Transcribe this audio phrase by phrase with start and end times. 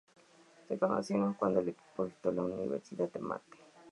[0.67, 3.59] Se conocieron cuando el equipo visitó la Universidad de Marte.